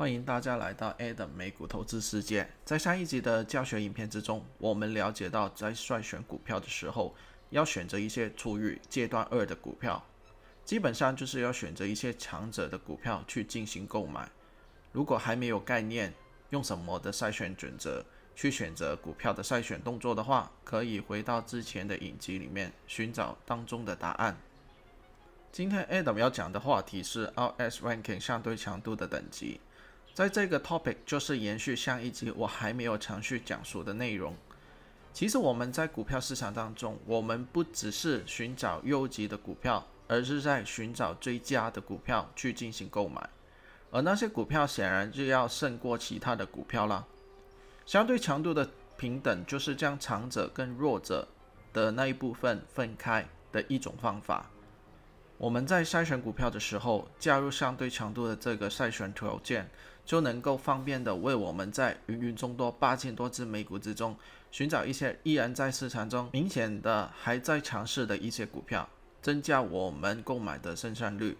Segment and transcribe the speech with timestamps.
[0.00, 2.48] 欢迎大家来到 Adam 美股投资世界。
[2.64, 7.14] 在上一集的教学影片之中，我们了解到，在筛选股票的时候，
[7.50, 10.02] 要选择一些处于阶段二的股票，
[10.64, 14.26] 基本上就是要选择一些强者的股票去进行购买。
[14.90, 16.14] 如果还没有概念，
[16.48, 18.02] 用什么的筛选准则
[18.34, 24.34] 去选择股票的筛选动作的话，可以回到之前的影集里面寻找当中的答案。
[25.52, 29.60] 今天 Adam 要讲的话题是 RS Ranking 相对强度的等级。
[30.20, 34.36] 在这个 topic 就是延续上一集我还没有详细讲述的内容。
[35.14, 43.30] 其实我们在股票市场当中，我们不只是寻找优级的股票，而是在寻找最佳的股票去进行购买。
[43.90, 47.06] 而那些股票显然就要胜过其他的股票了。
[47.86, 51.26] 相对强度的平等就是将强者跟弱者
[51.72, 54.50] 的那一部分分开的一种方法。
[55.38, 59.70] 我们在筛选股票的时候，加入相对强度的这个筛选条件。
[60.10, 64.16] 就能够方便的为我们在芸芸众多八千多只美股之中，
[64.50, 68.88] 寻找一些依然在市场中明显的还在强势的一些股票，
[69.22, 71.38] 增加我们购买的胜算率。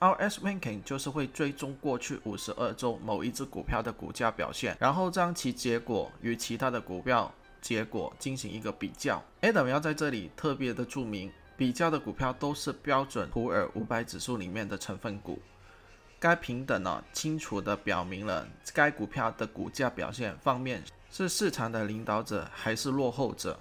[0.00, 9.22] RS Ranking 就是会追踪过去五十二周某一只股票的股价表现，然后将其结果与其他的股票结果进行一个比较。
[9.40, 15.38] Adam 要在这里特别的注明，比较的股票都是标准普尔五百指数里面的成分股。
[16.20, 23.58] 该平等呢，清楚地表明了该股票的股价表现方面是市场的领导者还是落后者。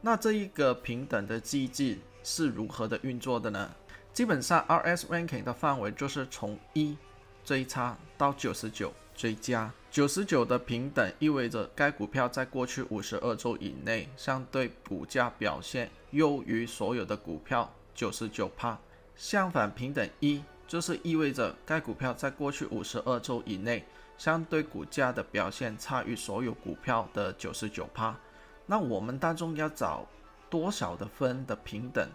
[0.00, 3.68] 那这一个平等的机制是如何的运作的呢？
[4.12, 6.96] 基本上，RS Ranking 的范围就是从一
[7.44, 9.72] 最差到九十九最佳。
[9.90, 18.78] 九十九的平等意味着该股票在过去五十二周以内相对股价表现优于所有的股票九十九趴。
[19.16, 20.40] 相反，平等一。
[20.70, 23.84] 就是意味着该股票在过去五十二周以内，
[24.16, 28.16] 相对股价的表现差于所有股票的九十九趴。
[28.66, 30.06] 那我们当中要找
[30.48, 32.08] 多少的分的平等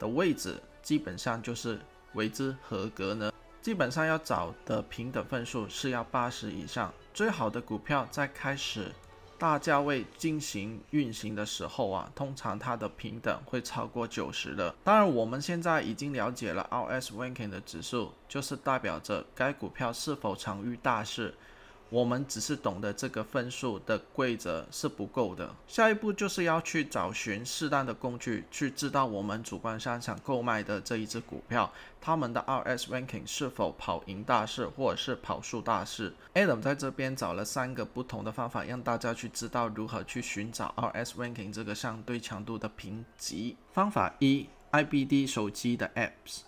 [0.00, 1.78] 的位置，基本上就是
[2.14, 3.32] 为之合格呢？
[3.60, 8.90] 基本上要找的平等分数是要八十以上，最好的股票在开始。
[9.42, 14.72] 大价位进行运行的时候啊，通常它的平等会超过九十的。
[14.84, 21.34] 当然，我们现在已经了解了 RS Ranking 的指数，就是代表着该股票是否常遇大势。
[21.92, 31.70] 我们只是懂得这个分数的规则是不够的，下一步就是要去找寻适当的工具，去知道我们主观上想购买的这一只股票，
[32.00, 36.14] 他们的 RS ranking 是否跑赢大势，或者是跑输大势。
[36.32, 43.54] Adam 在这边找了三个不同的方法，让大家去知道如何去寻找 RS ranking 这个相对强度的评级。
[43.70, 46.40] 方法一，IBD 手机的 apps，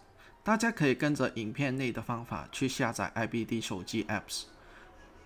[0.43, 4.45] 大家可以跟着影片内的方法去下载 IBD 手机 apps。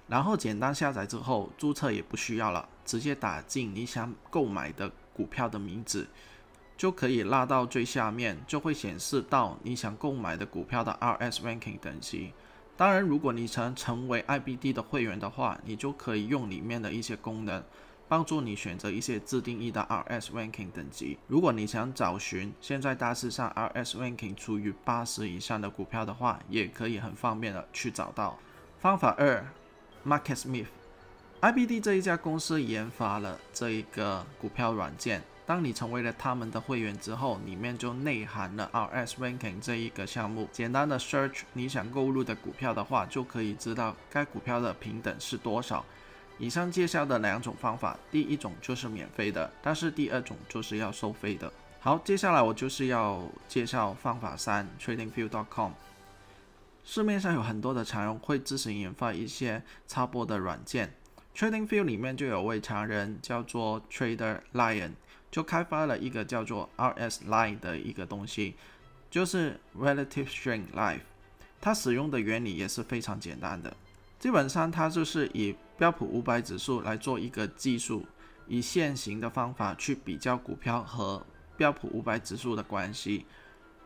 [0.08, 6.08] 然后简单下载之后，注册也不需要了，直接打进你想购买的股票的名字，
[6.78, 12.32] 就可以拉到最下面，就会显示到你想购买的股票的 RS ranking 等级。
[12.74, 17.62] 当然，如果你想成为 IBD 的会员的话，你就可以用里面的一些功能，
[18.08, 21.18] 帮助你选择一些自定义的 RS ranking 等级。
[21.26, 28.38] 如果你想找寻现在大市上 RS ranking 处于八十以上的股票的话，也可以很方便的去找到。
[28.78, 29.44] 方法二。
[30.08, 35.22] MarketSmith，IBD 这一家公司研发了这一个股票软件。
[35.44, 40.48] 当你成为了他们的会员之后，里面就内含了 RS Ranking 这一个项目。
[40.50, 45.84] 简单的 search 你想购入的股票的话，就可以知道该股票的平等是多少。
[46.38, 51.52] 以上介绍的两种方法，第一种就是免费的，但是第二种就是要收费的。
[51.80, 55.72] 好，接下来我就是要介绍方法三，TradingView.com。
[56.90, 60.90] 市面上有很多的常人会自行研发一些插播的软件
[61.36, 64.92] ，TradingView 里面就有位常人叫做 Trader Lion，
[65.30, 68.54] 就开发了一个叫做 RS Line 的一个东西，
[69.10, 71.02] 就是 Relative Strength Life。
[71.60, 73.76] 它使用的原理也是非常简单的，
[74.18, 78.06] 基本上它就是以标普五百指数来做一个技术，
[78.46, 81.22] 以现行的方法去比较股票和
[81.54, 83.26] 标普五百指数的关系。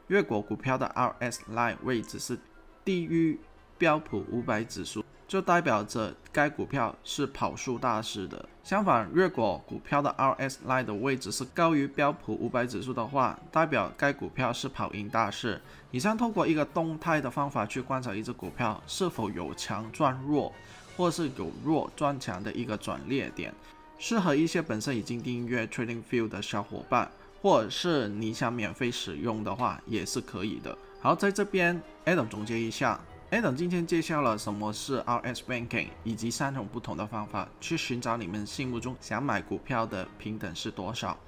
[0.07, 2.39] 越果股票的 RS Line 位置是。
[2.85, 3.39] 低于
[3.79, 8.49] 标普五百指数，就代表着该股票是跑输大势的。
[8.63, 15.61] 相反，如果股票的 RSI 的位置是高于标普五百指数的话，代表该股票是跑赢大势。
[15.91, 20.53] 以上通过一个动态的方法去观察一只股票是否有强转弱，
[20.97, 23.53] 或是有弱转强的一个转捩点，
[23.99, 30.79] 适合一些本身已经订阅 TradingView 的小伙伴，或者是你想免费使用的话，也是可以的。
[31.03, 33.01] 好，在这边，Adam 总结一下
[33.33, 41.19] Adam 今天介绍了什么是 RS Banking，以及三种不同的方法去寻找你们心目中想买股票的平等是多少。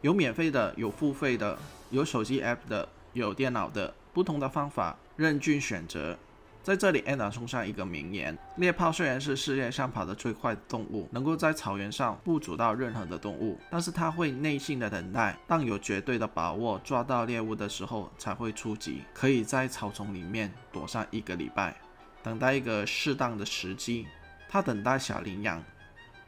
[0.00, 1.56] 有免费的，有付费的，
[1.90, 6.18] 有手机 App 的，有电脑的，不同的方法任君选择。
[6.66, 21.76] 在这里，Anna 送上一个名言：猎豹虽然是世界上跑得最快的动物，能够在草原上不阻到任何的动物，但是它会耐心的等待，当有绝对的把握抓到猎物的时候才会出击，可以在草丛里面躲上一个礼拜，
[22.20, 24.08] 等待一个适当的时机。
[24.48, 25.62] 它等待小羚羊，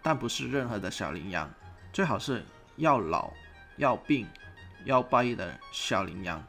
[0.00, 1.52] 但不是任何的小羚羊，
[1.92, 2.44] 最好是
[2.76, 3.32] 要老、
[3.76, 4.24] 要病、
[4.84, 6.40] 要败的小羚羊。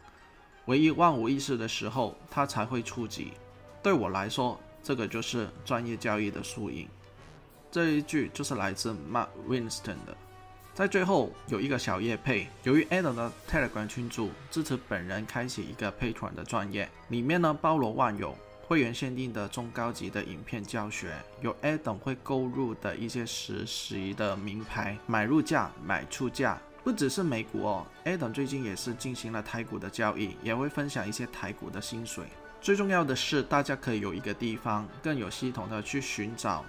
[0.65, 3.33] 唯一万无一失的时候，它才会出击。
[3.81, 6.87] 对我来说，这个就是专业交易的输赢。
[7.71, 10.17] 这一句就是来自 Mark Winston 的。
[10.73, 18.33] 在最后有一个小叶配，由于 Adam 的 Telegram 群组支持本人开启一个 Patron 的专业，里面呢包罗万有，
[18.65, 32.23] 会员限定的中高级的影片教学，有 Adam 会购入的一些实习的名牌买入价、买出价，不只是美股哦，Adam 最近也是进行了台股的交易，也会分享一些台股的薪水。
[32.61, 36.63] 最重要的是，大家可以有一个地方更有系统的去寻找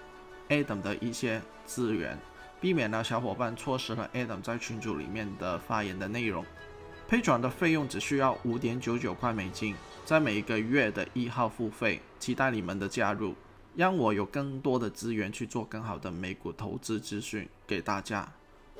[0.48, 2.16] Adam 的一些资源，
[2.60, 6.44] 避免了小伙伴错失了 Adam 在群组里面的发言的内容。
[7.08, 13.34] 配转的费用只需要五点九九块美金，在每一个月的一号付费，期待你们的加入，
[13.74, 18.32] 让我有更多的资源去做更好的美股投资资讯给大家。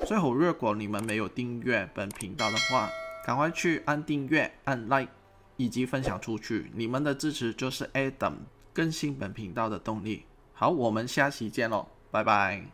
[0.05, 2.89] 最后，如果你们没有订阅本频道的话，
[3.25, 5.20] 赶快去按订阅，按 Like。
[5.61, 8.33] 以及分享出去，你们的支持就是 Adam
[8.73, 10.25] 更新本频道的动力。
[10.53, 12.71] 好，我们下期见喽，拜拜。